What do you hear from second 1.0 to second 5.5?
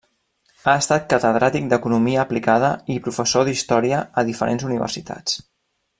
Catedràtic d'Economia Aplicada i professor d'Història a diferents universitats.